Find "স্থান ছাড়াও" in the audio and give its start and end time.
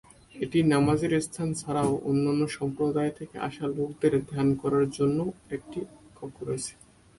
1.21-1.91